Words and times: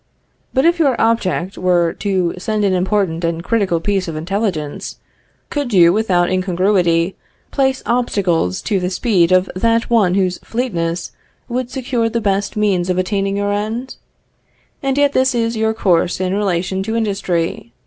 But 0.51 0.65
if 0.65 0.79
your 0.79 0.99
object 0.99 1.59
were 1.59 1.93
to 1.93 2.33
send 2.39 2.65
an 2.65 2.73
important 2.73 3.23
and 3.23 3.43
critical 3.43 3.79
piece 3.79 4.07
of 4.07 4.15
intelligence, 4.15 4.97
could 5.51 5.73
you 5.75 5.93
without 5.93 6.31
incongruity 6.31 7.15
place 7.51 7.83
obstacles 7.85 8.63
to 8.63 8.79
the 8.79 8.89
speed 8.89 9.31
of 9.31 9.47
that 9.55 9.91
one 9.91 10.15
whose 10.15 10.39
fleetness 10.39 11.11
would 11.47 11.69
secure 11.69 12.09
the 12.09 12.19
best 12.19 12.57
means 12.57 12.89
of 12.89 12.97
attaining 12.97 13.37
your 13.37 13.53
end? 13.53 13.97
And 14.81 14.97
yet 14.97 15.13
this 15.13 15.35
is 15.35 15.55
your 15.55 15.75
course 15.75 16.19
in 16.19 16.33
relation 16.33 16.81
to 16.81 16.95
industry. 16.95 17.71